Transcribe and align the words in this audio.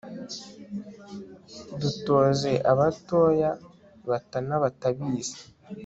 dutoze 1.81 2.51
abatoya 2.71 3.51
batana 4.09 4.55
batabizi 4.63 5.39